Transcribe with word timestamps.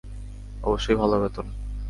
অবশ্যই 0.63 0.95
ভালো 0.95 1.15
বেতন। 1.21 1.47